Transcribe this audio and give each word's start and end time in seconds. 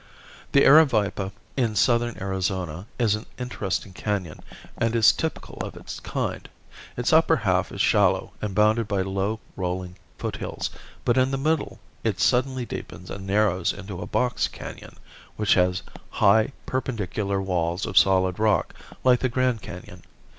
The 0.53 0.61
Aravaipa 0.65 1.31
in 1.55 1.75
southern 1.75 2.17
Arizona 2.19 2.87
is 2.97 3.13
an 3.13 3.27
interesting 3.37 3.93
canon 3.93 4.39
and 4.75 4.95
is 4.95 5.11
typical 5.11 5.59
of 5.61 5.75
its 5.77 5.99
kind. 5.99 6.49
Its 6.97 7.13
upper 7.13 7.35
half 7.35 7.71
is 7.71 7.81
shallow 7.81 8.31
and 8.41 8.55
bounded 8.55 8.87
by 8.87 9.03
low 9.03 9.39
rolling 9.55 9.95
foothills, 10.17 10.71
but 11.05 11.17
in 11.19 11.29
the 11.29 11.37
middle 11.37 11.79
it 12.03 12.19
suddenly 12.19 12.65
deepens 12.65 13.11
and 13.11 13.27
narrows 13.27 13.71
into 13.71 14.01
a 14.01 14.07
box 14.07 14.47
canon, 14.47 14.95
which 15.37 15.53
has 15.53 15.83
high 16.09 16.51
perpendicular 16.65 17.39
walls 17.39 17.85
of 17.85 17.95
solid 17.95 18.39
rock 18.39 18.73
like 19.03 19.19
the 19.19 19.29
Grand 19.29 19.61
Canon. 19.61 20.01